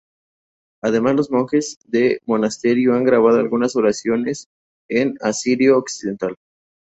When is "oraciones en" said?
3.75-5.13